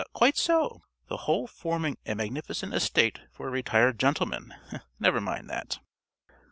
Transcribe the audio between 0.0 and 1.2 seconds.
~ _Quite so. The